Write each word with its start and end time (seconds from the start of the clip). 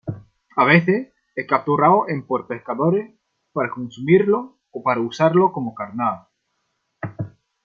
A 0.55 0.65
veces 0.65 1.13
es 1.35 1.47
capturado 1.47 2.09
en 2.09 2.25
por 2.25 2.47
pescadores 2.47 3.13
para 3.53 3.69
consumirlo 3.69 4.57
o 4.71 4.81
para 4.81 4.99
usarlo 4.99 5.51
como 5.51 5.75
carnada. 5.75 6.27